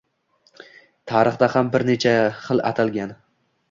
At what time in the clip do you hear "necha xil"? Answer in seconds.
1.93-2.69